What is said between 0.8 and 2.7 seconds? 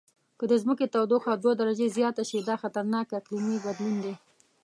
تودوخه دوه درجې زیاته شي، دا